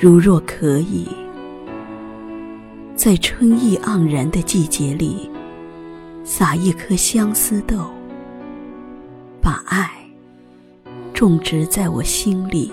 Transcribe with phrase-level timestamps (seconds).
[0.00, 1.08] 如若可以，
[2.94, 5.28] 在春意盎然的季节里，
[6.22, 7.90] 撒一颗相思豆，
[9.42, 9.90] 把爱
[11.12, 12.70] 种植在我心里，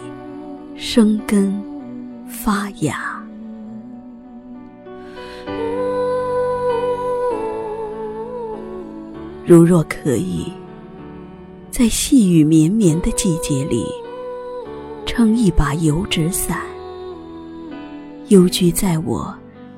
[0.76, 1.60] 生根
[2.28, 3.20] 发芽。
[9.48, 10.54] 如若可以，
[11.72, 13.84] 在细雨绵绵的季节里，
[15.08, 16.62] 撑一把油纸伞，
[18.30, 19.34] 幽居在我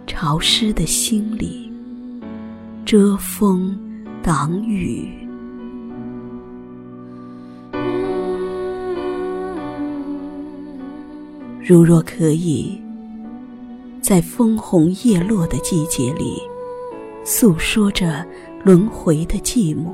[0.05, 1.71] 潮湿的心里，
[2.85, 3.77] 遮风
[4.23, 5.09] 挡雨。
[11.61, 12.79] 如若可以，
[14.01, 16.41] 在枫红叶落的季节里，
[17.23, 18.25] 诉说着。
[18.63, 19.93] 轮回的寂寞，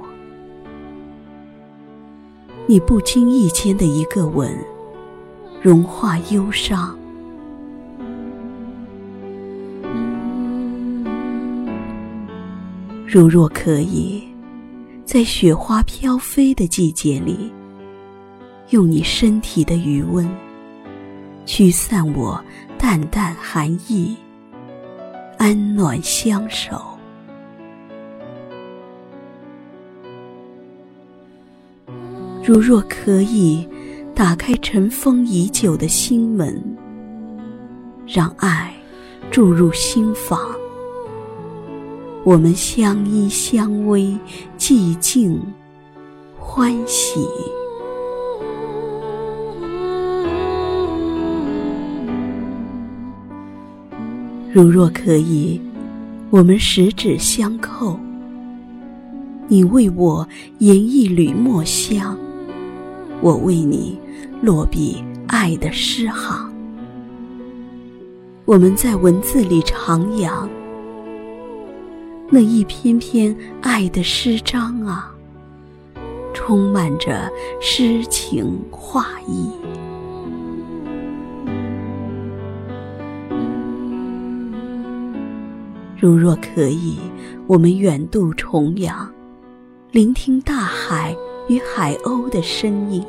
[2.65, 4.51] 你不经意间的一个吻，
[5.61, 6.97] 融化忧伤。
[13.05, 14.23] 如若可以，
[15.05, 17.53] 在雪花飘飞的季节里，
[18.69, 20.27] 用你身体的余温，
[21.45, 22.43] 驱散我
[22.77, 24.15] 淡淡寒意，
[25.37, 26.81] 安暖相守。
[32.43, 33.67] 如若可以，
[34.15, 36.61] 打开尘封已久的心门，
[38.07, 38.73] 让爱
[39.29, 40.39] 注入心房，
[42.25, 44.17] 我们相依相偎，
[44.57, 45.41] 寂静
[46.39, 47.19] 欢喜。
[54.53, 55.59] 如若可以，
[56.29, 57.99] 我们十指相扣，
[59.49, 60.25] 你为我
[60.59, 62.17] 研一缕墨香。
[63.19, 63.99] 我为你
[64.41, 66.49] 落笔爱的诗行，
[68.45, 70.47] 我们在文字里徜徉，
[72.29, 75.13] 那一篇篇爱的诗章啊，
[76.33, 77.29] 充满着
[77.61, 79.49] 诗情画意。
[85.99, 86.97] 如若可以，
[87.47, 89.09] 我们远渡重洋，
[89.91, 91.15] 聆听大海。
[91.49, 93.03] 与海鸥的声音，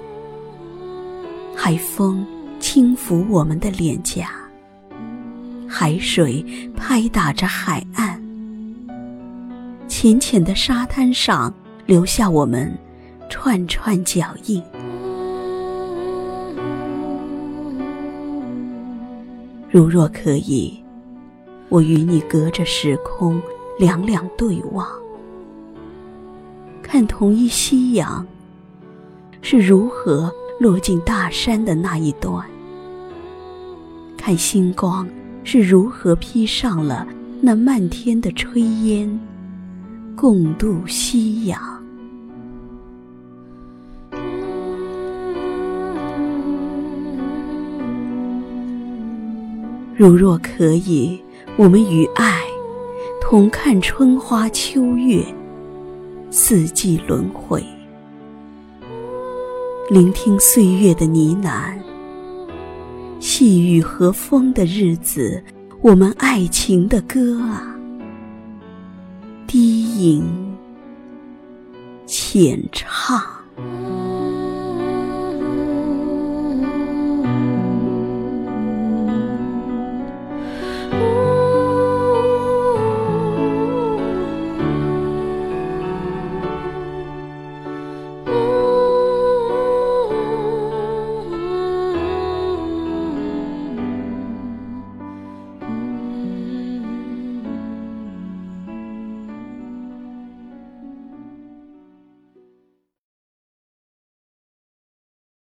[1.54, 2.26] 海风
[2.58, 4.28] 轻抚我们的脸颊，
[5.68, 6.44] 海水
[6.76, 8.20] 拍打着海岸，
[10.04, 11.50] 浅浅的沙滩上
[11.86, 12.70] 留下我们
[13.30, 14.62] 串串脚印。
[19.70, 20.78] 如若可以，
[21.70, 23.40] 我与你隔着时空
[23.78, 24.86] 两两对望。
[26.82, 28.26] 看同一夕阳
[29.40, 32.44] 是如何落进大山的那一端，
[34.18, 35.08] 看星光
[35.44, 37.06] 是如何披上了
[37.40, 39.18] 那漫天的炊烟，
[40.24, 41.60] 共度夕阳。
[49.94, 51.22] 如若可以，
[51.58, 52.40] 我们与爱
[53.20, 55.22] 同看春花秋月。
[56.30, 57.62] 四季轮回，
[59.90, 61.76] 聆听岁月的呢喃，
[63.20, 65.44] 细雨和风的日子，
[65.82, 67.73] 我们爱情的歌啊，
[69.54, 70.24] 低吟
[72.08, 73.22] 浅唱。